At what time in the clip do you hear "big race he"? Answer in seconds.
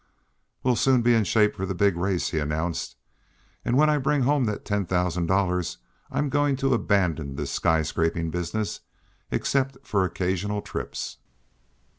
1.75-2.39